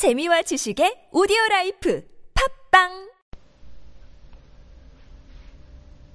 [0.00, 2.02] 재미와 지식의 오디오 라이프
[2.70, 3.10] 팟빵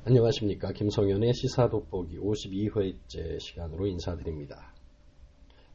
[0.06, 0.72] 안녕하십니까.
[0.72, 4.74] 김성현의 시사 돋보기 52회째 시간으로 인사드립니다.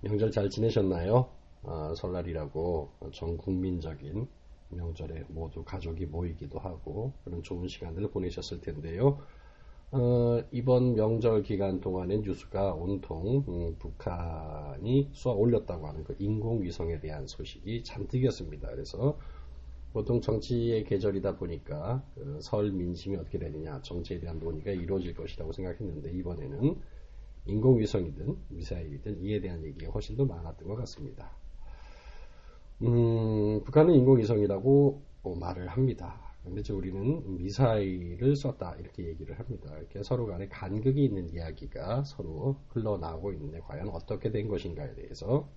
[0.00, 1.30] 명절 잘 지내셨나요?
[1.62, 4.26] 아, 설날이라고 전 국민적인
[4.70, 9.24] 명절에 모두 가족이 모이기도 하고 그런 좋은 시간들을 보내셨을 텐데요.
[9.92, 17.26] 어, 이번 명절 기간 동안에 뉴스가 온통 음, 북한이 쏘아 올렸다고 하는 그 인공위성에 대한
[17.26, 18.68] 소식이 잔뜩이었습니다.
[18.70, 19.18] 그래서
[19.92, 26.12] 보통 정치의 계절이다 보니까 그 설 민심이 어떻게 되느냐 정치에 대한 논의가 이루어질 것이라고 생각했는데
[26.12, 26.80] 이번에는
[27.46, 31.32] 인공위성이든 미사일이든 이에 대한 얘기가 훨씬 더 많았던 것 같습니다.
[32.82, 35.02] 음, 북한은 인공위성이라고
[35.38, 36.29] 말을 합니다.
[36.42, 39.76] 그런데 우리는 미사일을 썼다 이렇게 얘기를 합니다.
[39.78, 45.48] 이렇게 서로 간에 간극이 있는 이야기가 서로 흘러나오고 있는데 과연 어떻게 된 것인가에 대해서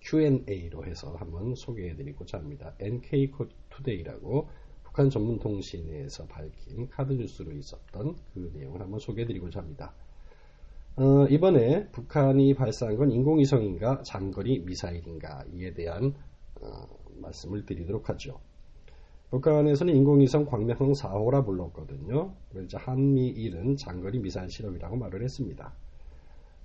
[0.00, 2.74] Q&A로 해서 한번 소개해드리고자 합니다.
[2.78, 4.48] NK투데이라고
[4.84, 9.92] 북한 전문 통신에서 밝힌 카드 뉴스로 있었던 그 내용을 한번 소개해드리고자 합니다.
[10.94, 16.14] 어, 이번에 북한이 발사한 건 인공위성인가 장거리 미사일인가 이에 대한
[16.60, 16.86] 어,
[17.20, 18.40] 말씀을 드리도록 하죠.
[19.30, 22.32] 북한에서는 인공위성 광명성 4호라 불렀거든요.
[22.52, 25.72] 그래서 한미일은 장거리 미사일 실험이라고 말을 했습니다.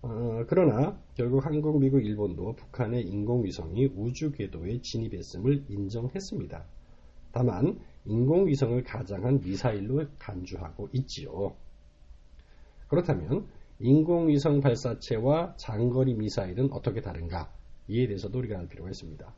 [0.04, 6.66] 어, 그러나 결국 한국, 미국, 일본도 북한의 인공위성이 우주 궤도에 진입했음을 인정했습니다.
[7.32, 11.56] 다만 인공위성을 가장한 미사일로 간주하고 있지요.
[12.88, 13.48] 그렇다면
[13.80, 17.52] 인공위성 발사체와 장거리 미사일은 어떻게 다른가?
[17.88, 19.34] 이에 대해서도 우리가 알 필요가 있습니다.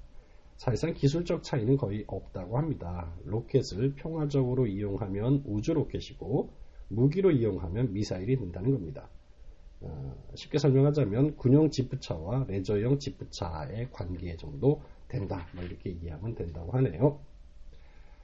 [0.63, 3.13] 사실상 기술적 차이는 거의 없다고 합니다.
[3.25, 6.53] 로켓을 평화적으로 이용하면 우주 로켓이고
[6.87, 9.09] 무기로 이용하면 미사일이 된다는 겁니다.
[9.81, 15.45] 어, 쉽게 설명하자면 군용 지프차와 레저용 지프차의 관계 정도 된다.
[15.53, 17.19] 뭐 이렇게 이해하면 된다고 하네요.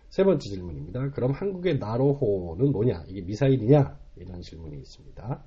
[0.08, 1.12] 세 번째 질문입니다.
[1.12, 3.04] 그럼 한국의 나로호는 뭐냐?
[3.10, 4.00] 이게 미사일이냐?
[4.16, 5.44] 이런 질문이 있습니다.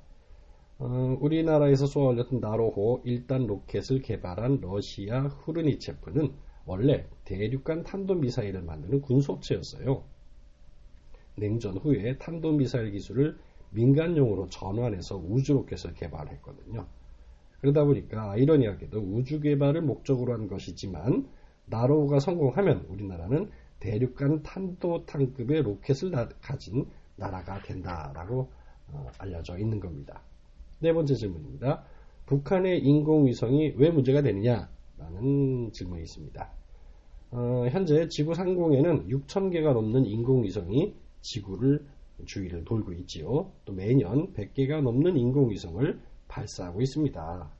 [0.80, 10.04] 어, 우리나라에서 쏘아 올렸던 나로호 1단 로켓을 개발한 러시아 후르니체프는 원래 대륙간 탄도미사일을 만드는 군소업체였어요.
[11.36, 13.38] 냉전 후에 탄도미사일 기술을
[13.70, 16.86] 민간용으로 전환해서 우주로켓을 개발했거든요.
[17.60, 21.28] 그러다 보니까 아이러니하게도 우주 개발을 목적으로 한 것이지만
[21.66, 26.86] 나로우가 성공하면 우리나라는 대륙간 탄도탄급의 로켓을 가진
[27.16, 28.50] 나라가 된다라고
[28.88, 30.22] 어, 알려져 있는 겁니다.
[30.80, 31.84] 네 번째 질문입니다.
[32.26, 34.68] 북한의 인공위성이 왜 문제가 되느냐?
[35.02, 36.52] 라는 질문이 있습니다.
[37.32, 41.86] 어, 현재 지구 상공에는 6,000개가 넘는 인공위성이 지구를
[42.26, 43.52] 주위를 돌고 있지요.
[43.64, 47.50] 또 매년 100개가 넘는 인공위성을 발사하고 있습니다.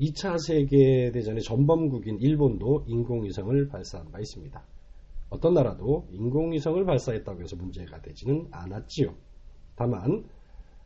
[0.00, 4.62] 2차 세계대전의 전범국인 일본도 인공위성을 발사한 바 있습니다.
[5.30, 9.14] 어떤 나라도 인공위성을 발사했다고 해서 문제가 되지는 않았지요.
[9.76, 10.24] 다만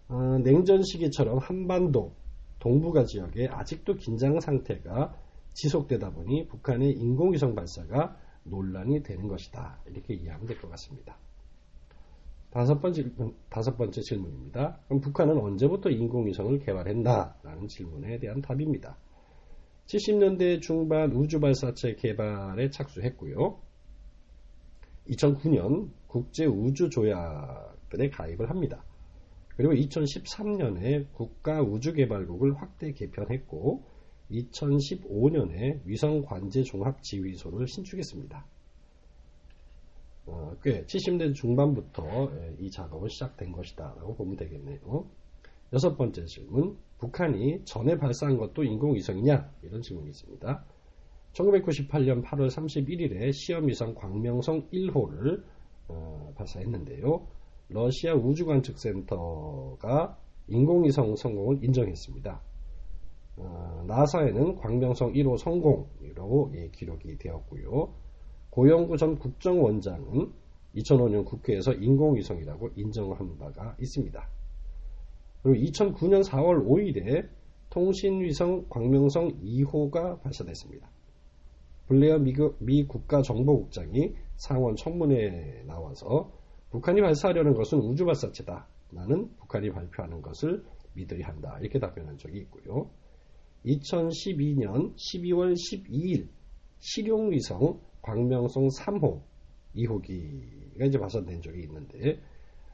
[0.09, 2.13] 어, 냉전 시기처럼 한반도
[2.59, 5.15] 동북아 지역에 아직도 긴장 상태가
[5.57, 9.81] 지속되다 보니 북한의 인공위성 발사가 논란이 되는 것이다.
[9.87, 11.19] 이렇게 이해하면 될 것 같습니다.
[12.51, 13.11] 다섯 번째,
[13.49, 14.81] 다섯 번째 질문입니다.
[14.87, 17.37] 그럼 북한은 언제부터 인공위성을 개발했나?
[17.43, 18.99] 라는 질문에 대한 답입니다.
[19.87, 23.59] 70년대 중반 우주발사체 개발에 착수했고요.
[25.09, 28.85] 2009년 국제우주조약들에 가입을 합니다.
[29.57, 33.96] 그리고 2013년에 국가우주개발국을 확대 개편했고
[34.31, 38.47] 2015년에 위성관제 종합지휘소를 신축했습니다.
[40.27, 45.09] 어, 꽤 70대 중반부터 예, 이 작업은 시작된 것이다 라고 보면 되겠네요.
[45.73, 49.53] 여섯 번째 질문 북한이 전에 발사한 것도 인공위성이냐?
[49.63, 50.65] 이런 질문이 있습니다.
[51.33, 55.45] 1998년 8월 31일에 시험위성 광명성 1호를
[55.89, 57.27] 어, 발사했는데요.
[57.69, 62.41] 러시아 우주관측센터가 인공위성 성공을 인정했습니다.
[63.37, 67.95] 어, 나사에는 광명성 1호 성공이라고 예, 기록이 되었고요.
[68.51, 70.33] 고영구 전 국정원장은
[70.77, 74.29] 2005년 국회에서 인공위성이라고 인정한 바가 있습니다.
[75.43, 77.29] 그리고 2009년 4월 5일에
[77.71, 80.91] 통신위성 광명성 2호가 발사됐습니다.
[81.87, 86.33] 블레어 미 국가정보국장이 상원 청문회에 나와서
[86.71, 88.67] 북한이 발사하려는 것은 우주발사체다.
[88.91, 90.65] 나는 북한이 발표하는 것을
[90.95, 91.59] 믿어야 한다.
[91.61, 92.91] 이렇게 답변한 적이 있고요.
[93.67, 96.29] 2012년 12월 12일
[96.79, 99.23] 실용위성 광명성 3호
[99.75, 102.21] 2호기가 이제 발사된 적이 있는데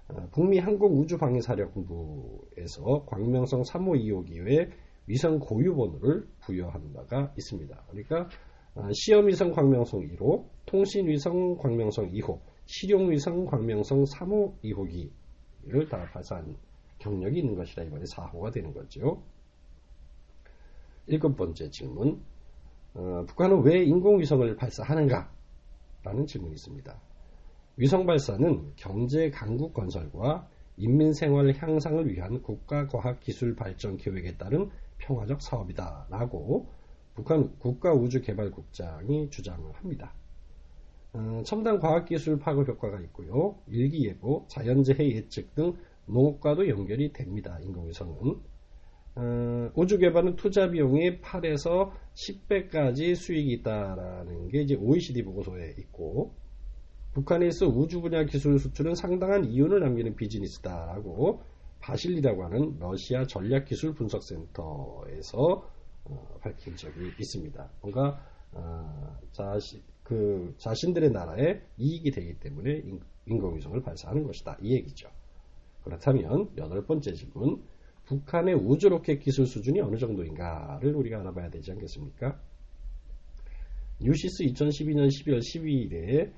[0.09, 4.71] 어, 북미 항공우주방위사령부에서 광명성 3호 2호기에
[5.07, 7.85] 위성 고유 번호를 부여한 바가 있습니다.
[7.89, 8.29] 그러니까
[8.75, 16.57] 어, 시험위성 광명성 1호, 통신위성 광명성 2호, 실용위성 광명성 3호 2호기를 다 발사한
[16.99, 19.23] 경력이 있는 것이라 이번에 4호가 되는 거죠.
[21.07, 22.23] 일곱 번째 질문.
[22.95, 25.33] 어, 북한은 왜 인공위성을 발사하는가?
[26.03, 27.01] 라는 질문이 있습니다.
[27.77, 34.71] 위성 발사는 경제 강국 건설과 인민 생활 향상을 위한 국가 과학 기술 발전 계획에 따른
[34.99, 36.07] 평화적 사업이다.
[36.11, 36.69] 라고
[37.15, 40.15] 북한 국가우주개발국장이 주장을 합니다.
[41.15, 43.59] 어, 첨단 과학기술 파급 효과가 있고요.
[43.67, 45.75] 일기예보, 자연재해 예측 등
[46.07, 47.59] 농업과도 연결이 됩니다.
[47.61, 48.41] 인공위성은.
[49.15, 56.35] 어, 우주 개발은 투자 비용의 8에서 10배까지 수익이 있다라는 게 이제 OECD 보고서에 있고,
[57.13, 61.43] 북한에서 우주 분야 기술 수출은 상당한 이윤을 남기는 비즈니스다라고
[61.81, 65.69] 바실리라고 하는 러시아 전략 기술 분석센터에서
[66.05, 67.71] 어, 밝힌 적이 있습니다.
[67.83, 68.19] 뭔가
[68.53, 72.83] 어, 자신, 그 자신들의 나라에 이익이 되기 때문에
[73.27, 74.57] 인공위성을 발사하는 것이다.
[74.63, 75.09] 이 얘기죠.
[75.85, 77.63] 그렇다면 여덟 번째 질문
[78.13, 82.39] 북한의 우주 로켓 기술 수준이 어느 정도인가를 우리가 알아봐야 되지 않겠습니까?
[84.01, 86.31] 뉴시스 2012년 12월 12일에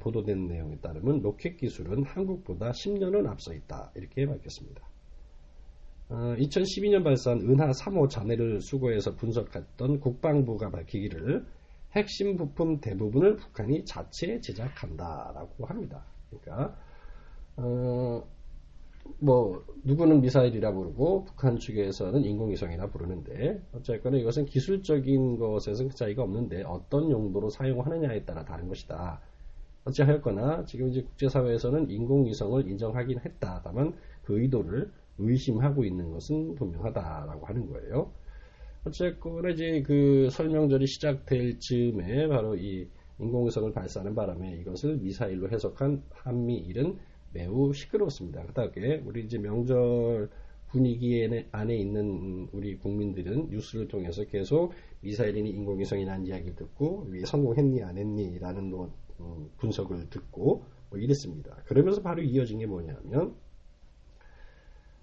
[0.00, 3.90] 보도된 내용에 따르면 로켓 기술은 한국보다 10년은 앞서 있다.
[3.96, 4.88] 이렇게 밝혔습니다.
[6.10, 11.44] 2012년 어, 발사한 은하 3호 잔해를 수거해서 분석했던 국방부가 밝히기를
[11.92, 16.04] 핵심 부품 대부분을 북한이 자체 제작한다라고 합니다.
[16.28, 16.76] 그러니까
[17.56, 18.24] 어,
[19.18, 27.10] 뭐 누구는 미사일이라 부르고 북한 측에서는 인공위성이라 부르는데 어쨌거나 이것은 기술적인 것에서는 차이가 없는데 어떤
[27.10, 29.20] 용도로 사용하느냐에 따라 다른 것이다.
[29.84, 33.62] 어찌하였거나 지금 이제 국제사회에서는 인공위성을 인정하긴 했다.
[33.64, 38.12] 다만 그 의도를 의심하고 있는 것은 분명하다라고 하는 거예요.
[38.84, 42.88] 어쨌거나 이제 그 설명절이 시작될 즈음에 바로 이
[43.18, 46.98] 인공위성을 발사하는 바람에 이것을 미사일로 해석한 한미일은
[47.32, 48.44] 매우 시끄러웠습니다.
[48.46, 50.30] 그다음에 우리 이제 명절
[50.68, 57.98] 분위기 안에 있는 우리 국민들은 뉴스를 통해서 계속 미사일이니 인공위성이라는 이야기를 듣고 위에 성공했니 안
[57.98, 58.72] 했니라는
[59.20, 61.56] 음, 분석을 듣고 뭐 이랬습니다.
[61.66, 63.34] 그러면서 바로 이어진 게 뭐냐면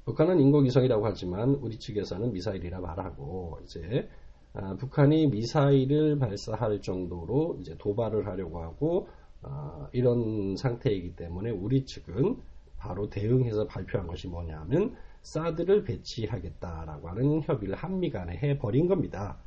[0.06, 4.08] 북한은 인공위성이라고 하지만 우리 측에서는 미사일이라 말하고 이제
[4.54, 9.08] 아, 북한이 미사일을 발사할 정도로 이제 도발을 하려고 하고
[9.42, 12.38] 아, 이런 상태이기 때문에 우리 측은
[12.78, 19.38] 바로 대응해서 발표한 것이 뭐냐면 사드를 배치하겠다라고 하는 협의를 한미 간에 해버린 겁니다.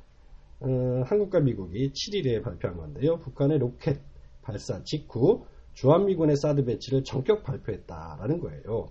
[0.60, 3.18] 어, 한국과 미국이 7일에 발표한 건데요.
[3.18, 4.00] 북한의 로켓
[4.42, 8.88] 발사 직후 주한미군의 사드 배치를 전격 발표했다라는 거예요.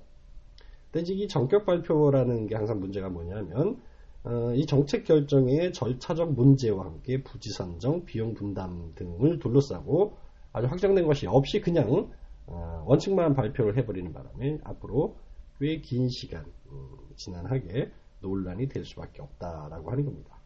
[0.92, 3.80] 근데 이 전격 발표라는 게 항상 문제가 뭐냐면
[4.24, 10.18] 어, 이 정책 결정의 절차적 문제와 함께 부지 선정, 비용 분담 등을 둘러싸고
[10.51, 12.12] 아주 확정된 것이 없이 그냥
[12.48, 15.18] 어, 원칙만 발표를 해버리는 바람에 앞으로
[15.60, 17.92] 꽤 긴 시간 음, 지난하게
[18.22, 20.38] 논란이 될 수밖에 없다라고 하는 겁니다.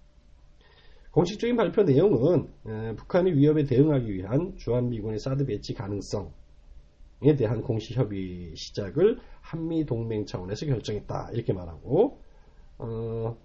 [1.11, 6.33] 공식적인 발표 내용은 에, 북한의 위협에 대응하기 위한 주한미군의 사드 배치 가능성
[7.21, 12.19] 에 대한 공식 협의 시작을 한미 동맹 차원에서 결정했다 이렇게 말하고
[12.79, 13.37] 어,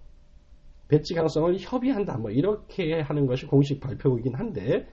[0.89, 4.87] 배치 가능성을 협의한다 뭐 이렇게 하는 것이 공식 발표이긴 한데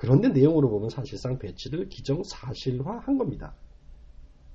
[0.00, 3.54] 그런데 내용으로 보면 사실상 배치를 기정사실화한 겁니다.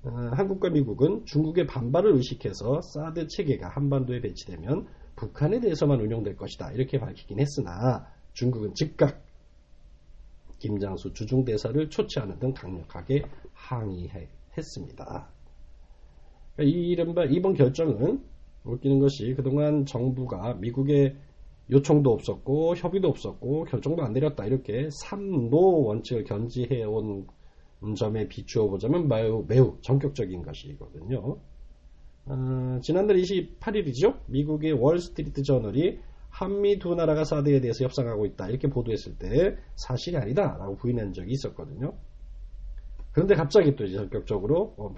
[0.04, 7.00] 어, 한국과 미국은 중국의 반발을 의식해서 사드 체계가 한반도에 배치되면 북한에 대해서만 운용될 것이다 이렇게
[7.00, 9.24] 밝히긴 했으나 중국은 즉각
[10.58, 15.30] 김장수 주중대사를 초치하는 등 강력하게 항의했습니다.
[16.56, 18.24] 그러니까 이 이른바 이번 결정은
[18.64, 21.16] 웃기는 것이 그동안 정부가 미국의
[21.70, 27.26] 요청도 없었고 협의도 없었고 결정도 안 내렸다 이렇게 3노 원칙을 견지해 온
[27.96, 31.38] 점에 비추어 보자면 매우 매우 전격적인 것이거든요.
[32.28, 34.20] 어, 지난달 28일이죠.
[34.28, 40.76] 미국의 월스트리트 저널이 한미 두 나라가 사드에 대해서 협상하고 있다 이렇게 보도했을 때 사실이 아니다라고
[40.78, 41.94] 부인한 적이 있었거든요.
[43.12, 44.94] 그런데 갑자기 또 이제 전격적으로 어,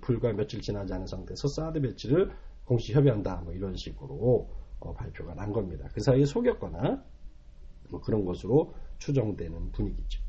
[0.00, 2.30] 불과 며칠 지나지 않은 상태에서 사드 배치를
[2.64, 4.48] 공식 협의한다 뭐 이런 식으로
[4.80, 5.88] 어, 발표가 난 겁니다.
[5.92, 7.02] 그 사이에 속였거나
[7.90, 10.20] 뭐 그런 것으로 추정되는 분위기죠.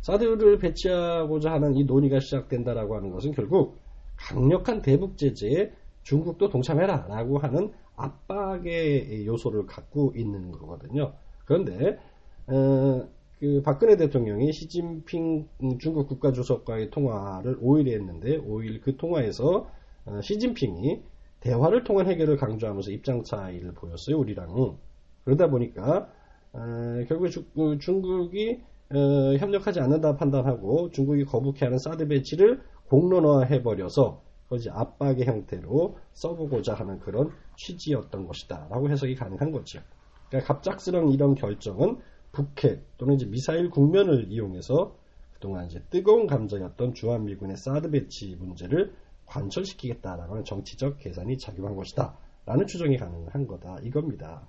[0.00, 3.78] 사드를 배치하고자 하는 이 논의가 시작된다라고 하는 것은 결국
[4.16, 11.14] 강력한 대북 제재에 중국도 동참해라 라고 하는 압박의 요소를 갖고 있는 거거든요.
[11.46, 11.98] 그런데
[12.46, 13.08] 어,
[13.40, 19.70] 그 박근혜 대통령이 시진핑 중국 국가주석과의 통화를 5일에 했는데 5일 그 통화에서
[20.06, 21.02] 어, 시진핑이
[21.44, 24.78] 대화를 통한 해결을 강조하면서 입장 차이를 보였어요 우리랑
[25.24, 26.10] 그러다 보니까
[26.52, 34.70] 어, 결국 주, 그 중국이 어, 협력하지 않는다 판단하고 중국이 거북해하는 사드 배치를 공론화해버려서 그것이
[34.70, 39.80] 압박의 형태로 써보고자 하는 그런 취지였던 것이다 라고 해석이 가능한 거죠.
[40.28, 41.98] 그러니까 갑작스러운 이런 결정은
[42.32, 44.96] 북핵 또는 이제 미사일 국면을 이용해서
[45.32, 48.94] 그동안 이제 뜨거운 감정이었던 주한미군의 사드 배치 문제를
[49.26, 52.16] 관철시키겠다라는 정치적 계산이 작용한 것이다.
[52.46, 53.78] 라는 추정이 가능한 거다.
[53.82, 54.46] 이겁니다.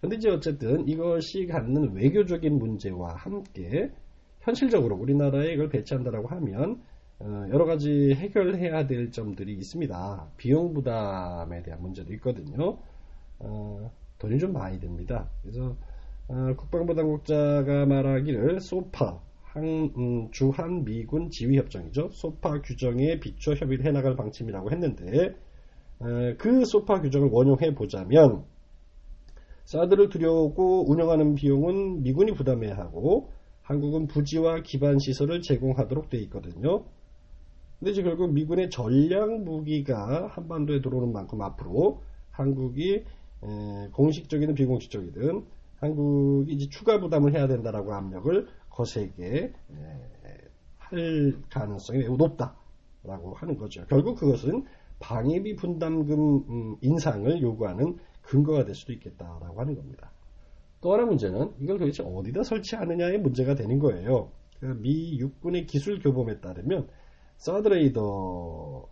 [0.00, 3.90] 근데 이제 어쨌든 이것이 갖는 외교적인 문제와 함께
[4.40, 6.82] 현실적으로 우리나라에 이걸 배치한다라고 하면
[7.20, 10.28] 어, 여러 가지 해결해야 될 점들이 있습니다.
[10.36, 12.78] 비용 부담에 대한 문제도 있거든요.
[13.38, 15.30] 어, 돈이 좀 많이 듭니다.
[15.42, 15.76] 그래서
[16.28, 19.20] 어, 국방부 당국자가 말하기를 소파
[19.54, 19.64] 한,
[19.96, 22.08] 음, 주한 미군 지휘 협정이죠.
[22.10, 25.36] 소파 규정에 비춰 협의를 해나갈 방침이라고 했는데
[26.02, 28.44] 에, 그 소파 규정을 원용해 보자면
[29.64, 33.30] 사드를 들여오고 운영하는 비용은 미군이 부담해야 하고
[33.62, 36.84] 한국은 부지와 기반 시설을 제공하도록 되어 있거든요.
[37.78, 43.04] 근데 이제 결국 미군의 전략 무기가 한반도에 들어오는 만큼 앞으로 한국이
[43.92, 45.44] 공식적이든 비공식적이든
[45.80, 49.52] 한국이 이제 추가 부담을 해야 된다라고 압력을 거세게
[50.78, 53.84] 할 가능성이 매우 높다라고 하는 거죠.
[53.88, 54.64] 결국 그것은
[54.98, 60.10] 방위비 분담금 음, 인상을 요구하는 근거가 될 수도 있겠다라고 하는 겁니다.
[60.80, 64.30] 또 하나 문제는 이걸 도대체 어디다 설치하느냐의 문제가 되는 거예요.
[64.60, 66.88] 그미 육군의 기술 교범에 따르면
[67.36, 68.88] 서드레이더 어,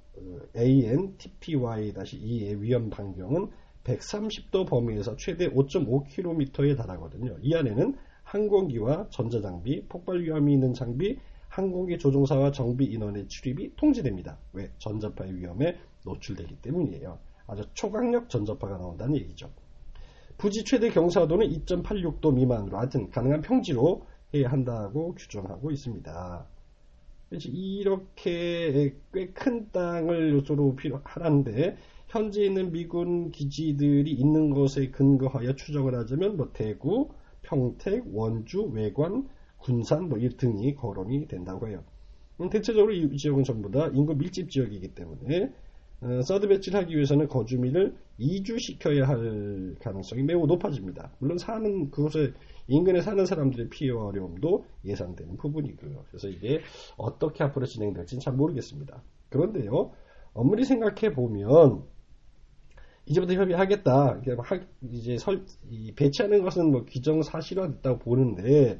[0.56, 3.48] AN TPY-2의 위험 반경은
[3.84, 7.36] 130도 범위에서 최대 5.5km에 달하거든요.
[7.42, 7.96] 이 안에는
[8.32, 14.38] 항공기와 전자장비, 폭발 위험이 있는 장비, 항공기 조종사와 정비 인원의 출입이 통제됩니다.
[14.54, 14.70] 왜?
[14.78, 17.18] 전자파의 위험에 노출되기 때문이에요.
[17.46, 19.50] 아주 초강력 전자파가 나온다는 얘기죠.
[20.38, 26.46] 부지 최대 경사도는 2.86도 미만으로 하여튼 가능한 평지로 해야 한다고 규정하고 있습니다.
[27.32, 31.76] 이렇게 꽤 큰 땅을 요소로 필요하는데
[32.08, 37.10] 현재 있는 미군 기지들이 있는 것에 근거하여 추정을 하자면 뭐 대구,
[37.42, 41.84] 평택, 원주, 외관, 군산 뭐 등이 거론이 된다고 해요.
[42.40, 45.52] 음, 대체적으로 이 지역은 전부 다 인구 밀집 지역이기 때문에
[46.00, 51.12] 어, 서드 배치를 하기 위해서는 거주민을 이주시켜야 할 가능성이 매우 높아집니다.
[51.18, 52.32] 물론 사는 그곳에
[52.66, 56.04] 인근에 사는 사람들의 피해와 어려움도 예상되는 부분이고요.
[56.08, 56.60] 그래서 이게
[56.96, 59.02] 어떻게 앞으로 진행될지는 잘 모르겠습니다.
[59.28, 59.92] 그런데요,
[60.34, 61.84] 엄밀히 생각해 보면
[63.06, 64.22] 이제부터 협의하겠다.
[64.90, 65.44] 이제 설,
[65.96, 68.78] 배치하는 것은 뭐 기정사실화됐다고 보는데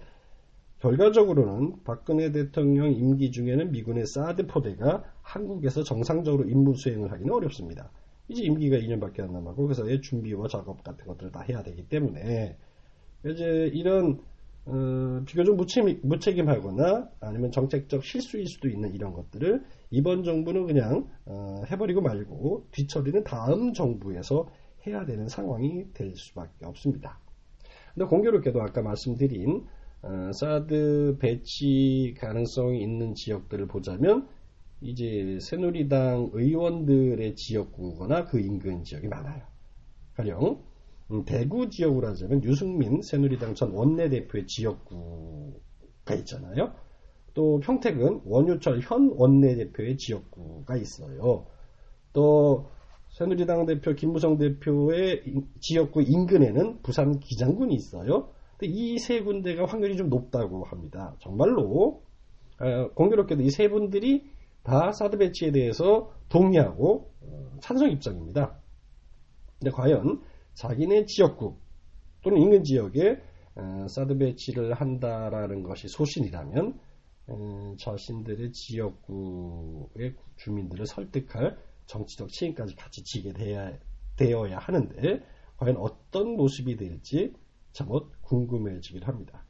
[0.81, 7.91] 결과적으로는 박근혜 대통령 임기 중에는 미군의 사드 포대가 한국에서 정상적으로 임무 수행을 하기는 어렵습니다.
[8.29, 12.57] 이제 임기가 2년밖에 안 남았고 그래서 준비와 작업 같은 것들을 다 해야 되기 때문에
[13.25, 14.21] 이제 이런
[14.65, 21.09] 어, 비교적 무책임, 무책임 하거나 아니면 정책적 실수일 수도 있는 이런 것들을 이번 정부는 그냥
[21.25, 24.49] 어, 해버리고 말고 뒤처리는 다음 정부에서
[24.87, 27.19] 해야 되는 상황이 될 수밖에 없습니다.
[27.95, 29.67] 근데 공교롭게도 아까 말씀드린
[30.03, 34.29] 어, 사드 배치 가능성이 있는 지역들을 보자면
[34.81, 39.43] 이제 새누리당 의원들의 지역구거나 그 인근 지역이 많아요.
[40.15, 40.72] 가령 음,
[41.25, 46.73] 대구 지역으로 하자면 유승민 새누리당 전 원내대표의 지역구가 있잖아요.
[47.35, 51.47] 또 평택은 원유철 현 원내대표의 지역구가 있어요.
[52.13, 52.71] 또
[53.11, 55.23] 새누리당 대표 김무성 대표의
[55.61, 58.31] 지역구 인근에는 부산 기장군이 있어요.
[58.63, 61.17] 이세 군데가 확률이 좀 높다고 합니다.
[61.21, 62.03] 정말로
[62.61, 64.31] 어, 공교롭게도 이 세 분들이
[64.63, 68.57] 다 사드 배치에 대해서 동의하고 어, 찬성 입장입니다.
[69.59, 70.23] 근데 과연
[70.55, 71.57] 자기네 지역구
[72.23, 73.21] 또는 인근 지역에
[73.55, 76.79] 어, 사드 배치를 한다라는 것이 소신이라면
[77.79, 81.57] 자신들의 지역구의 주민들을 설득할
[81.87, 83.33] 정치적 책임까지 같이 지게
[84.17, 85.21] 되어야 하는데
[85.57, 87.33] 과연 어떤 모습이 될지
[87.73, 89.45] 잠옷 궁금해지기도 합니다.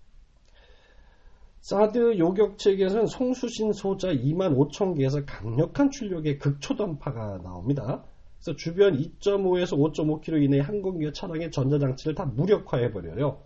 [1.60, 8.04] 사드 요격 측에서는 송수신 소자 2만 5천 개에서 강력한 출력의 극초단파가 나옵니다.
[8.44, 13.40] 그래서 주변 2.5에서 5.5km 이내의 항공기와 차량의 전자장치를 다 무력화해버려요.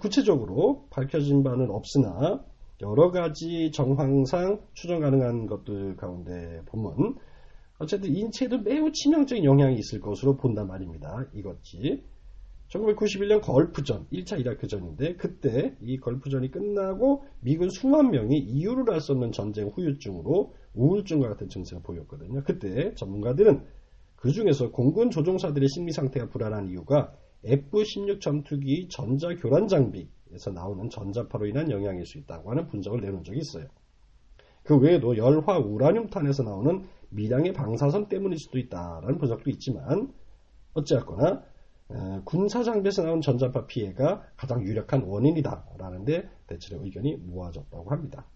[0.00, 2.44] 구체적으로 밝혀진 바는 없으나
[2.82, 7.16] 여러 가지 정황상 추정 가능한 것들 가운데 보면
[7.78, 11.24] 어쨌든 인체에도 매우 치명적인 영향이 있을 것으로 본단 말입니다.
[11.32, 12.04] 이것이
[12.68, 19.32] 1991년 걸프전, 1차 이라크전인데 그때 이 걸프전이 끝나고 미군 수만 명이 이유를 알 수 없는
[19.32, 22.42] 전쟁 후유증으로 우울증과 같은 증세가 보였거든요.
[22.44, 23.64] 그때 전문가들은
[24.26, 27.12] 그 중에서 공군 조종사들의 심리 상태가 불안한 이유가
[27.44, 33.38] F-16 전투기 전자 교란 장비에서 나오는 전자파로 인한 영향일 수 있다고 하는 분석을 내놓은 적이
[33.38, 33.68] 있어요.
[34.64, 40.12] 그 외에도 열화 우라늄탄에서 나오는 미량의 방사선 때문일 수도 있다라는 분석도 있지만
[40.74, 41.44] 어찌됐거나
[41.90, 48.26] 어, 군사 장비에서 나온 전자파 피해가 가장 유력한 원인이다라는데 대체로 의견이 모아졌다고 합니다.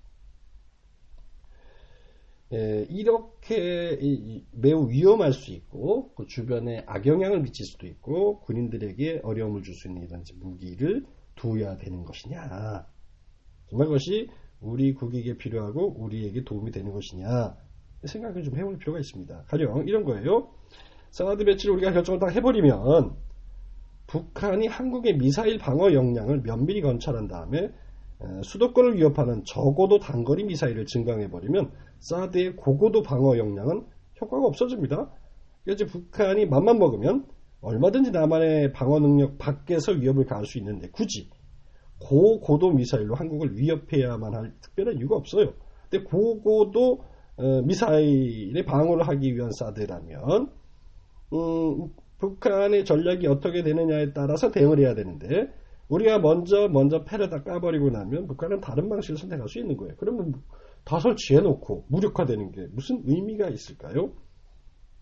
[2.52, 3.97] 예, 이렇게
[4.50, 10.02] 매우 위험할 수 있고 그 주변에 악영향을 미칠 수도 있고 군인들에게 어려움을 줄 수 있는
[10.02, 12.87] 이런 무기를 두어야 되는 것이냐
[13.69, 14.28] 정말 그것이
[14.61, 17.57] 우리 국익에 필요하고 우리에게 도움이 되는 것이냐
[18.04, 19.45] 생각을 좀 해볼 필요가 있습니다.
[19.47, 20.50] 가령 이런 거예요.
[21.11, 23.14] 사드 배치를 우리가 결정을 다 해버리면
[24.07, 27.71] 북한이 한국의 미사일 방어 역량을 면밀히 관찰한 다음에
[28.42, 33.86] 수도권을 위협하는 적어도 단거리 미사일을 증강해버리면 사드의 고고도 방어 역량은
[34.20, 35.10] 효과가 없어집니다.
[35.68, 37.26] 이제 북한이 맘만 먹으면
[37.62, 41.30] 얼마든지 남한의 방어 능력 밖에서 위협을 가할 수 있는데 굳이
[42.00, 45.52] 고고도 미사일로 한국을 위협해야만 할 특별한 이유가 없어요.
[45.88, 47.04] 근데 고고도
[47.36, 50.50] 어, 미사일의 방어를 하기 위한 사드라면
[51.32, 55.52] 음, 북한의 전략이 어떻게 되느냐에 따라서 대응을 해야 되는데
[55.90, 59.94] 우리가 먼저 먼저 패를 다 까버리고 나면 북한은 다른 방식을 선택할 수 있는 거예요.
[59.99, 60.40] 그러면
[60.85, 64.12] 다 설치해 놓고 무력화되는 게 무슨 의미가 있을까요?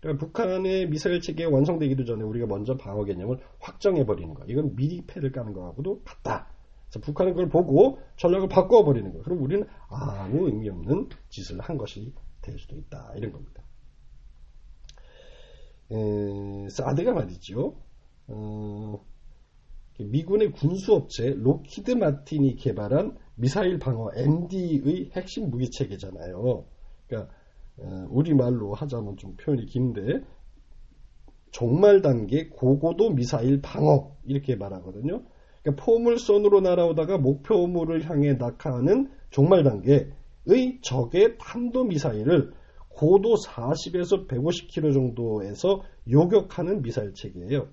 [0.01, 4.43] 그러니까 북한의 미사일 체계가 완성되기도 전에 우리가 먼저 방어 개념을 확정해 버리는 거.
[4.47, 6.49] 이건 미리 패를 까는 거하고도 같다.
[6.89, 9.21] 그래서 북한은 그걸 보고 전략을 바꿔 버리는 거.
[9.21, 13.13] 그럼 우리는 아무 의미 없는 짓을 한 것이 될 수도 있다.
[13.15, 13.61] 이런 겁니다.
[15.91, 17.75] 에, 사드가 말이죠.
[18.27, 19.05] 어,
[20.03, 26.65] 미군의 군수업체 록히드 마틴이 개발한 미사일 방어 MD의 핵심 무기 체계잖아요.
[27.07, 27.33] 그러니까
[27.77, 30.21] 어, 우리 말로 하자면 좀 표현이 긴데
[31.51, 35.23] 종말 단계 고고도 미사일 방어 이렇게 말하거든요.
[35.61, 42.53] 그러니까 포물선으로 날아오다가 목표물을 향해 낙하하는 종말 단계의 적의 탄도 미사일을
[42.89, 47.67] 고도 40에서 150km 정도에서 요격하는 미사일 체계예요.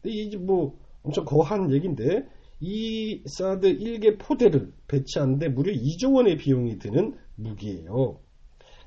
[0.00, 2.28] 근데 이제 뭐 엄청 거한 얘기인데
[2.60, 8.20] 이 사드 1개 포대를 배치하는데 무려 2조 원의 비용이 드는 무기예요.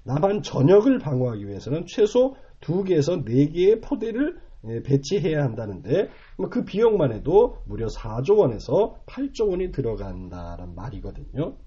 [0.04, 7.58] 남한 전역을 방어하기 위해서는 최소 2개에서 4개의 포대를 예, 배치해야 한다는데 뭐 그 비용만 해도
[7.66, 11.58] 무려 4조 원에서 8조 원이 들어간다는 말이거든요.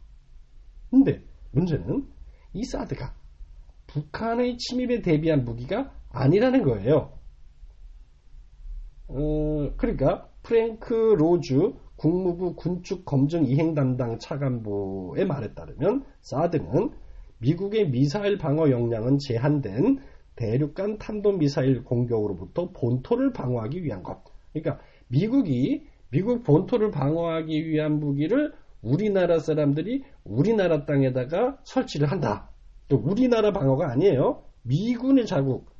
[0.91, 2.07] 근데 문제는
[2.55, 3.15] 이 사드가
[3.87, 7.13] 북한의 침입에 대비한 무기가 아니라는 거예요.
[9.09, 16.91] 어, 그러니까 프랭크 로즈 국무부 군축 검증 이행 담당 차관보의 말에 따르면 사드는
[17.39, 19.99] 미국의 미사일 방어 역량은 제한된
[20.37, 24.23] 대륙간 탄도미사일 공격으로부터 본토를 방어하기 위한 것.
[24.53, 24.79] 그러니까
[25.09, 32.51] 미국이 미국 본토를 방어하기 위한 무기를 우리나라 사람들이 우리나라 땅에다가 설치를 한다.
[32.89, 34.45] 또 우리나라 방어가 아니에요.
[34.63, 35.71] 미군의 자국,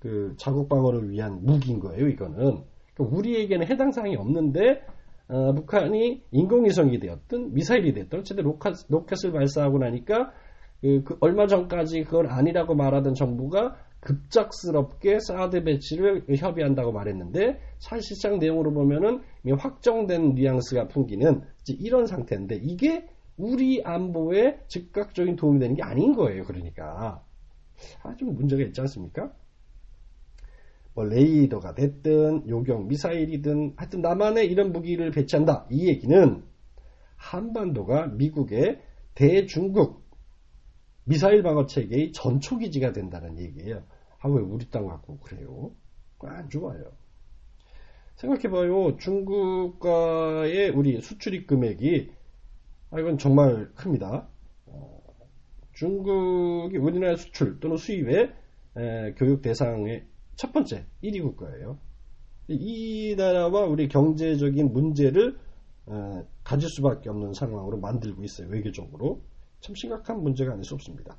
[0.00, 2.08] 그 자국 방어를 위한 무기인 거예요.
[2.08, 4.82] 이거는 그러니까 우리에게는 해당 사항이 없는데
[5.28, 10.32] 어, 북한이 인공위성이 되었든 미사일이 됐든 어쨌든 로켓, 로켓을 발사하고 나니까
[10.80, 18.72] 그, 그 얼마 전까지 그걸 아니라고 말하던 정부가 급작스럽게 사드 배치를 협의한다고 말했는데 사실상 내용으로
[18.72, 19.22] 보면은
[19.56, 21.42] 확정된 뉘앙스가 풍기는
[21.78, 26.42] 이런 상태인데 이게 우리 안보에 즉각적인 도움이 되는 게 아닌 거예요.
[26.44, 27.22] 그러니까
[28.02, 29.32] 아주 문제가 있지 않습니까?
[30.94, 35.66] 뭐 레이더가 됐든 요격 미사일이든 하여튼 남한에 이런 무기를 배치한다.
[35.70, 36.42] 이 얘기는
[37.16, 38.80] 한반도가 미국의
[39.14, 40.02] 대중국
[41.04, 43.82] 미사일 방어 체계의 전초 기지가 된다는 얘기예요.
[44.18, 45.72] 아, 왜 우리 땅 갖고 그래요?
[46.20, 46.84] 안 좋아요.
[48.16, 48.96] 생각해봐요.
[48.98, 52.12] 중국과의 우리 수출입 금액이,
[52.90, 54.28] 아, 이건 정말 큽니다.
[54.66, 55.02] 어,
[55.72, 58.32] 중국이 우리나라 수출 또는 수입의
[58.76, 60.06] 에, 교육 대상의
[60.42, 61.78] 첫 번째 1위 국가예요.
[62.48, 65.38] 이 나라와 우리 경제적인 문제를
[65.88, 68.48] 에, 가질 수밖에 없는 상황으로 만들고 있어요.
[68.48, 69.22] 외교적으로.
[69.60, 71.16] 참 심각한 문제가 아닐 수 없습니다.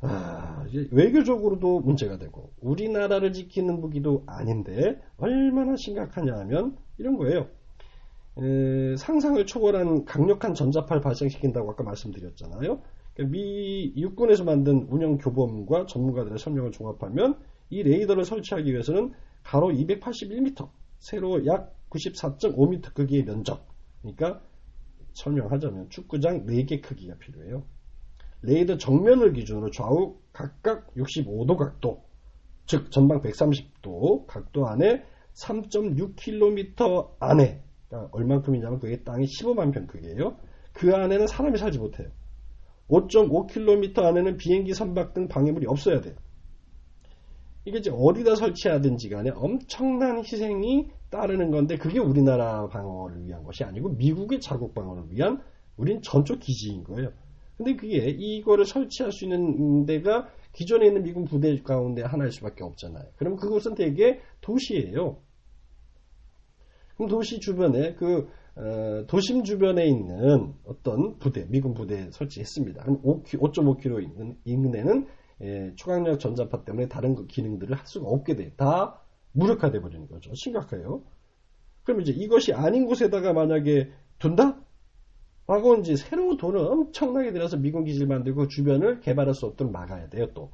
[0.00, 7.50] 아, 외교적으로도 문제가 되고 우리나라를 지키는 무기도 아닌데 얼마나 심각하냐 하면 이런 거예요.
[8.38, 12.80] 에, 상상을 초월한 강력한 전자파를 발생시킨다고 아까 말씀드렸잖아요.
[13.14, 17.38] 그러니까 미 육군에서 만든 운영 교범과 전문가들의 설명을 종합하면
[17.70, 23.66] 이 레이더를 설치하기 위해서는 가로 281m, 세로 약 94.5m 크기의 면적.
[24.00, 24.42] 그러니까
[25.14, 27.64] 설명하자면 축구장 4개 크기가 필요해요.
[28.42, 32.02] 레이더 정면을 기준으로 좌우 각각 65도 각도,
[32.66, 40.36] 즉 전방 130도 각도 안에 3.6km 안에 그러니까 얼만큼이냐면 그게 땅이 15만 평 크기예요.
[40.72, 42.08] 그 안에는 사람이 살지 못해요.
[42.92, 46.14] 5.5km 안에는 비행기 선박 등 방해물이 없어야 돼요.
[47.64, 53.90] 이게 이제 어디다 설치하든지 간에 엄청난 희생이 따르는 건데 그게 우리나라 방어를 위한 것이 아니고
[53.90, 55.42] 미국의 자국 방어를 위한
[55.76, 57.12] 우린 전초 기지인 거예요.
[57.56, 63.04] 근데 그게 이거를 설치할 수 있는 데가 기존에 있는 미군 부대 가운데 하나일 수밖에 없잖아요.
[63.16, 65.18] 그럼 그곳은 대개 도시예요.
[66.96, 72.84] 그럼 도시 주변에 그 어, 도심 주변에 있는 어떤 부대, 미군 부대 설치했습니다.
[72.84, 75.06] 한 5.5km 있는 인근에는
[75.42, 78.52] 예, 초강력 전자파 때문에 다른 그 기능들을 할 수가 없게 돼.
[78.56, 79.00] 다
[79.32, 80.30] 무력화돼 버리는 거죠.
[80.34, 81.02] 심각해요.
[81.84, 84.60] 그럼 이제 이것이 아닌 곳에다가 만약에 둔다?
[85.46, 90.32] 하고 이제 새로운 돈을 엄청나게 들여서 미군 기지를 만들고 주변을 개발할 수 없도록 막아야 돼요,
[90.34, 90.52] 또.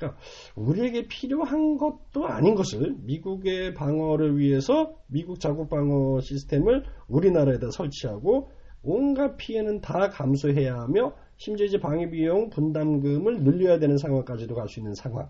[0.00, 0.18] 그러니까
[0.54, 8.50] 우리에게 필요한 것도 아닌 것을 미국의 방어를 위해서 미국 자국 방어 시스템을 우리나라에다 설치하고
[8.82, 14.80] 온갖 피해는 다 감수해야 하며 심지어 이제 방위 비용 분담금을 늘려야 되는 상황까지도 갈 수
[14.80, 15.28] 있는 상황.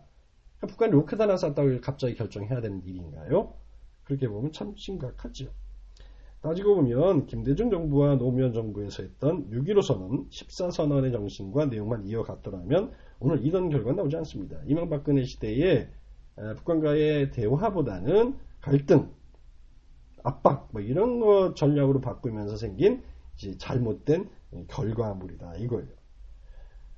[0.59, 3.55] 그러니까 북한이 로켓 하나 쐈다고 갑자기 결정해야 되는 일인가요?
[4.05, 5.47] 그렇게 보면 참 심각하죠.
[6.42, 13.44] 따지고 보면 김대중 정부와 노무현 정부에서 했던 6.15 선언 14 선언의 정신과 내용만 이어갔더라면 오늘
[13.44, 14.59] 이런 결과 나오지 않습니다.
[14.66, 15.88] 이명박근혜 시대에
[16.57, 19.11] 북한과의 대화보다는 갈등,
[20.22, 23.03] 압박 뭐 이런 거 전략으로 바꾸면서 생긴
[23.59, 24.29] 잘못된
[24.68, 25.88] 결과물이다 이거예요.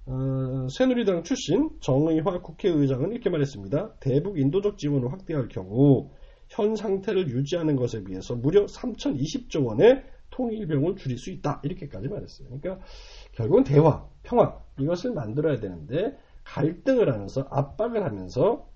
[0.06, 3.94] 어, 새누리당 출신 정의화 국회의장은 이렇게 말했습니다.
[4.00, 6.10] 대북 인도적 지원을 확대할 경우
[6.52, 11.60] 현 상태를 유지하는 것에 비해서 무려 3,020조 원의 통일병을 줄일 수 있다.
[11.64, 12.48] 이렇게까지 말했어요.
[12.48, 12.84] 그러니까
[13.32, 18.68] 결국은 대화, 평화 이것을 만들어야 되는데 갈등을 하면서 압박을 하면서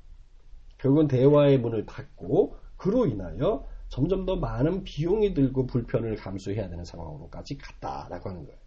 [0.79, 7.59] 결국은 대화의 문을 닫고 그로 인하여 점점 더 많은 비용이 들고 불편을 감수해야 되는 상황으로까지
[7.59, 8.59] 갔다라고 하는 거예요.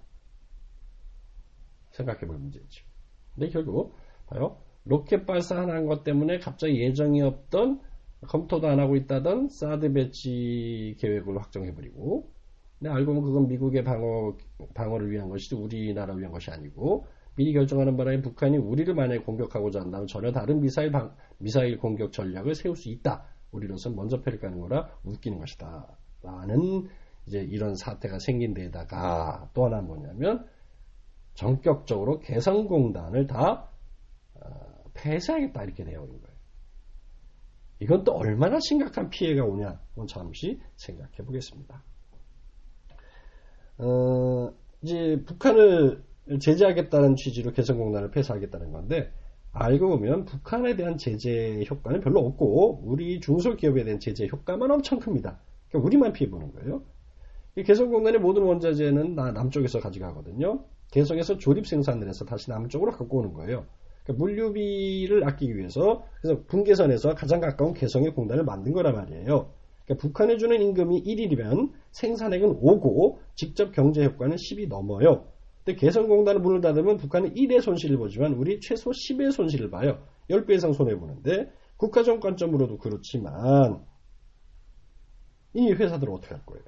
[1.92, 2.86] 생각해 볼 문제죠.
[3.34, 3.96] 근데 결국
[4.28, 4.58] 봐요.
[4.86, 7.89] 로켓 발사한 것 때문에 갑자기 예정이 없던
[8.28, 12.30] 검토도 안 하고 있다던 사드 배치 계획을 확정해버리고
[12.80, 14.36] 근데 알고 보면 그건 미국의 방어,
[14.74, 17.06] 방어를 위한 것이지 우리나라를 위한 것이 아니고
[17.36, 22.56] 미리 결정하는 바람에 북한이 우리를 만약에 공격하고자 한다면 전혀 다른 미사일, 방, 미사일 공격 전략을
[22.56, 23.26] 세울 수 있다.
[23.52, 25.88] 우리로서 먼저 패를 까는 거라 웃기는 것이다.
[26.22, 26.90] 라는
[27.26, 30.48] 이제 이런 사태가 생긴 데다가 또 하나 뭐냐면
[31.34, 33.70] 전격적으로 개성공단을 다
[34.36, 36.39] 어, 폐쇄하겠다 이렇게 되어 있는 거예요.
[37.80, 41.84] 이건 또 얼마나 심각한 피해가 오냐 잠시 생각해 보겠습니다.
[43.78, 46.04] 어, 이제 북한을
[46.40, 49.12] 제재하겠다는 취지로 개성공단을 폐쇄하겠다는 건데
[49.52, 55.40] 알고 보면 북한에 대한 제재 효과는 별로 없고 우리 중소기업에 대한 제재 효과만 엄청 큽니다.
[55.70, 56.84] 그러니까 우리만 피해 보는 거예요.
[57.56, 60.66] 개성공단의 모든 원자재는 남쪽에서 가져가거든요.
[60.92, 63.66] 개성에서 조립 생산을 해서 다시 남쪽으로 갖고 오는 거예요.
[64.10, 69.52] 그러니까 물류비를 아끼기 위해서 그래서 분계선에서 가장 가까운 개성의 공단을 만든 거란 말이에요.
[69.86, 75.28] 그러니까 북한에 주는 임금이 1일이면 생산액은 5고 직접 경제 효과는 10이 넘어요.
[75.64, 80.00] 근데 개성공단을 문을 닫으면 북한은 1의 손실을 보지만 우리 최소 10의 손실을 봐요.
[80.30, 83.84] 10배 이상 손해보는데 국가적 관점으로도 그렇지만
[85.54, 86.64] 이 회사들은 어떻게 할 거예요?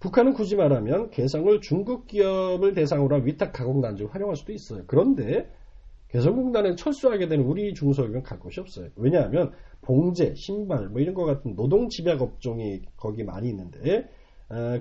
[0.00, 4.84] 북한은 굳이 말하면 개성을 중국 기업을 대상으로 한 위탁 가공 단지로 활용할 수도 있어요.
[4.86, 5.50] 그런데
[6.10, 8.88] 개성공단에 철수하게 되는 우리 중소기업은 갈 곳이 없어요.
[8.96, 14.08] 왜냐하면 봉제, 신발 뭐 이런 것 같은 노동 집약 업종이 거기 많이 있는데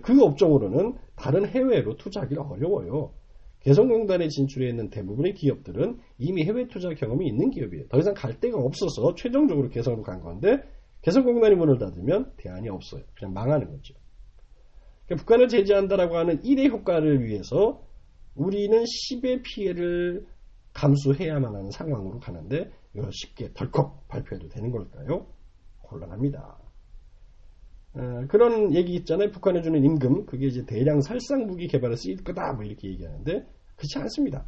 [0.01, 3.13] 그 업종으로는 다른 해외로 투자하기가 어려워요.
[3.59, 7.87] 개성공단에 진출해 있는 대부분의 기업들은 이미 해외 투자 경험이 있는 기업이에요.
[7.89, 10.63] 더 이상 갈 데가 없어서 최종적으로 개성으로 간 건데
[11.01, 13.03] 개성공단이 문을 닫으면 대안이 없어요.
[13.15, 13.93] 그냥 망하는 거죠.
[15.05, 17.83] 그러니까 북한을 제재한다라고 하는 1의 효과를 위해서
[18.35, 20.25] 우리는 10의 피해를
[20.73, 25.27] 감수해야만 하는 상황으로 가는데 이걸 쉽게 덜컥 발표해도 되는 걸까요?
[25.81, 26.57] 곤란합니다.
[27.95, 29.31] 어, 그런 얘기 있잖아요.
[29.31, 33.97] 북한에 주는 임금, 그게 이제 대량 살상 무기 개발에 쓰일 거다, 뭐 이렇게 얘기하는데, 그렇지
[33.97, 34.45] 않습니다.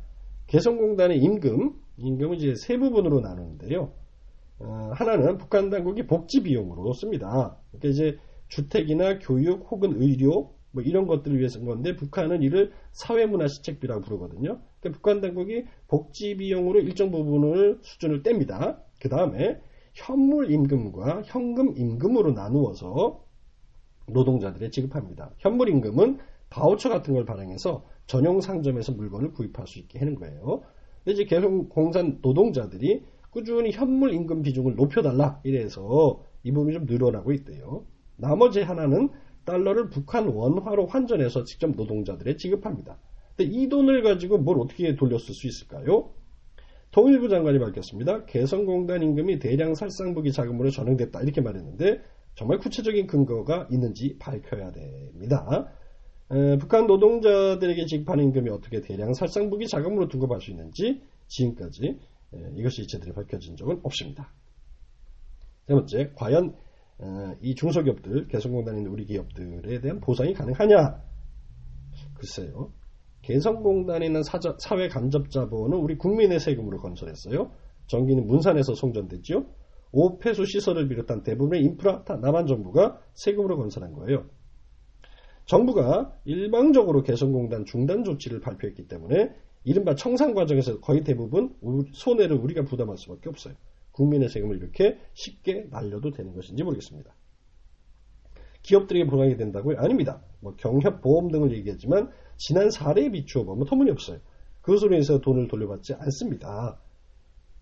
[0.47, 3.93] 개성공단의 임금, 임금은 이제 세 부분으로 나누는데요.
[4.59, 7.57] 어, 하나는 북한 당국이 복지 비용으로 씁니다.
[7.71, 13.47] 그러니까 이제 주택이나 교육 혹은 의료, 뭐 이런 것들을 위해서 쓴 건데, 북한은 이를 사회문화
[13.47, 14.61] 시책비라고 부르거든요.
[14.89, 18.79] 북한 당국이 복지 비용으로 일정 부분을 수준을 뗍니다.
[18.99, 19.61] 그 다음에
[19.93, 23.23] 현물 임금과 현금 임금으로 나누어서
[24.07, 25.31] 노동자들에 지급합니다.
[25.37, 26.17] 현물 임금은
[26.49, 30.63] 바우처 같은 걸 발행해서 전용 상점에서 물건을 구입할 수 있게 하는 거예요.
[31.05, 37.85] 이제 계속 공산 노동자들이 꾸준히 현물 임금 비중을 높여달라 이래서 이 부분이 좀 늘어나고 있대요.
[38.17, 39.09] 나머지 하나는
[39.45, 42.99] 달러를 북한 원화로 환전해서 직접 노동자들에 지급합니다.
[43.43, 46.11] 이 돈을 가지고 뭘 어떻게 돌렸을 수 있을까요?
[46.91, 48.25] 통일부 장관이 밝혔습니다.
[48.25, 52.01] 개성공단 임금이 대량 살상부기 자금으로 전용됐다 이렇게 말했는데
[52.35, 55.71] 정말 구체적인 근거가 있는지 밝혀야 됩니다.
[56.31, 61.99] 에, 북한 노동자들에게 지급하는 임금이 어떻게 대량 살상부기 자금으로 둔급할 수 있는지 지금까지
[62.33, 64.33] 에, 이것이 제대로 밝혀진 적은 없습니다.
[65.67, 66.55] 세 번째, 과연
[67.01, 71.01] 에, 이 중소기업들, 개성공단에 있는 우리 기업들에 대한 보상이 가능하냐?
[72.15, 72.71] 글쎄요.
[73.31, 77.51] 개성공단에 있는 사회 간접자본은 우리 국민의 세금으로 건설했어요.
[77.87, 79.45] 전기는 문산에서 송전됐죠.
[79.93, 84.25] 오폐수 시설을 비롯한 대부분의 인프라 다 남한 정부가 세금으로 건설한 거예요.
[85.45, 91.55] 정부가 일방적으로 개성공단 중단 조치를 발표했기 때문에 이른바 청산 과정에서 거의 대부분
[91.93, 93.53] 손해를 우리가 부담할 수밖에 없어요.
[93.91, 97.13] 국민의 세금을 이렇게 쉽게 날려도 되는 것인지 모르겠습니다.
[98.61, 99.77] 기업들에게 보상이 된다고요?
[99.79, 100.21] 아닙니다.
[100.39, 102.09] 뭐 경협, 보험 등을 얘기하지만
[102.43, 104.17] 지난 사례에 비추어 보면 터무니없어요.
[104.61, 106.79] 그것으로 인해서 돈을 돌려받지 않습니다.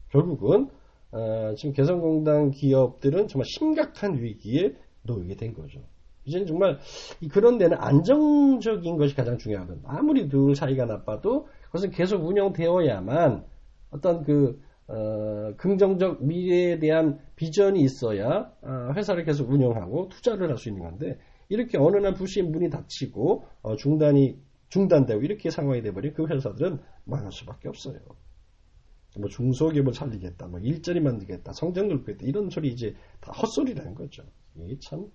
[0.10, 0.70] 결국은
[1.12, 5.82] 어, 지금 개성공단 기업들은 정말 심각한 위기에 놓이게 된 거죠.
[6.26, 6.80] 이제는 정말
[7.32, 9.82] 그런 데는 안정적인 것이 가장 중요하거든요.
[9.86, 13.44] 아무리 늘 사이가 나빠도 그것은 계속 운영되어야만
[13.92, 20.70] 어떤 그 어, 긍정적 미래에 대한 비전이 있어야 어, 회사를 계속 운영하고 투자를 할 수
[20.70, 21.18] 있는 건데
[21.50, 24.38] 이렇게 어느 날 부시에 문이 닫히고 어, 중단이
[24.70, 28.00] 중단되고 이렇게 상황이 돼버린 그 회사들은 망할 수밖에 없어요.
[29.18, 34.24] 뭐 중소기업을 살리겠다, 뭐 일자리 만들겠다, 성장 넓겠다 이런 소리 이제 다 헛소리라는 거죠.
[34.56, 35.12] 이게 참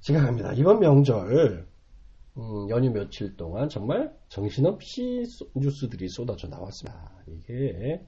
[0.00, 0.52] 생각합니다.
[0.54, 1.66] 이번 명절
[2.38, 5.24] 음, 연휴 며칠 동안 정말 정신없이
[5.54, 7.10] 뉴스들이 쏟아져 나왔습니다.
[7.26, 8.04] 이게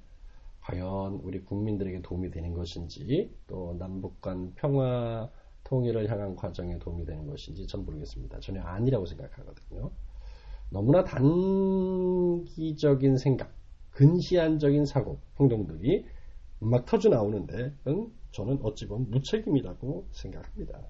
[0.60, 5.30] 과연 우리 국민들에게 도움이 되는 것인지 또 남북 간 평화
[5.68, 8.40] 통일을 향한 과정에 도움이 되는 것인지 전 모르겠습니다.
[8.40, 9.90] 전혀 아니라고 생각하거든요.
[10.70, 12.38] 너무나 단기적인
[13.18, 13.52] 생각,
[13.90, 16.06] 근시안적인 사고, 행동들이
[16.60, 17.74] 막 터져 나오는데
[18.32, 20.80] 저는 어찌 보면 무책임이라고 생각합니다.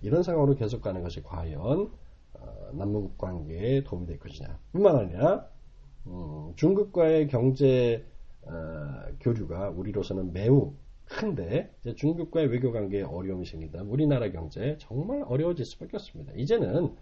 [0.00, 1.92] 이런 상황으로 계속 가는 것이 과연
[2.34, 4.58] 어, 남북 관계에 도움이 될 것이냐.
[4.72, 5.48] 뿐만 아니라
[6.06, 8.04] 음, 중국과의 경제
[8.42, 8.52] 어,
[9.20, 10.74] 교류가 우리로서는 매우
[11.18, 16.32] 큰데 중국과의 외교 관계에 어려움이 생긴다면 우리나라 경제 정말 어려워질 수밖에 없습니다.
[16.36, 16.96] 이제는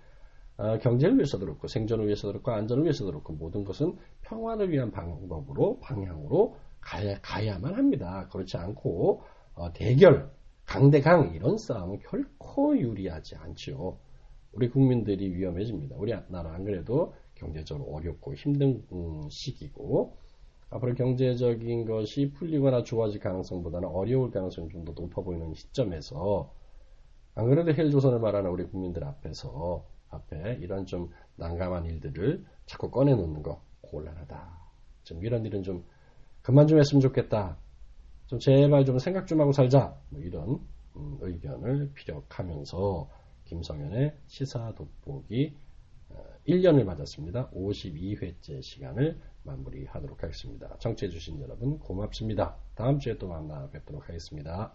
[0.57, 5.81] 어, 경제를 위해서도 그렇고 생존을 위해서도 그렇고 안전을 위해서도 그렇고 모든 것은 평화를 위한 방법으로
[5.81, 8.29] 방향으로 가야, 만 합니다.
[8.31, 9.23] 그렇지 않고
[9.55, 10.31] 어, 대결,
[10.67, 14.01] 강대강 이런 싸움은 결코 유리하지 않죠.
[14.53, 15.97] 우리 국민들이 위험해집니다.
[15.97, 20.17] 우리 나라 안 그래도 경제적으로 어렵고 힘든 음, 시기고
[20.71, 26.53] 앞으로 경제적인 것이 풀리거나 좋아질 가능성보다는 어려울 가능성이 좀 더 높아 보이는 시점에서
[27.35, 33.63] 안 그래도 헬조선을 말하는 우리 국민들 앞에서 앞에 이런 좀 난감한 일들을 자꾸 꺼내놓는 거
[33.83, 34.59] 곤란하다.
[35.05, 35.85] 좀 이런 일은 좀
[36.43, 37.57] 그만 좀 했으면 좋겠다.
[38.27, 39.97] 좀 제발 좀 생각 좀 하고 살자.
[40.11, 40.61] 뭐 이런
[40.97, 43.09] 음, 의견을 피력하면서
[43.47, 45.55] 김성현의 시사 돋보기
[46.49, 47.51] 1년을 어, 맞았습니다.
[47.51, 50.77] 52회째 시간을 마무리하도록 하겠습니다.
[50.79, 52.57] 청취해주신 여러분 고맙습니다.
[52.75, 54.75] 다음 주에 또 만나 뵙도록 하겠습니다.